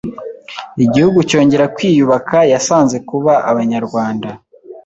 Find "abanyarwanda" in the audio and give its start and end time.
3.51-4.29